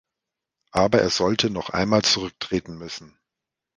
[0.71, 3.19] Aber er sollte noch einmal zurücktreten müssen.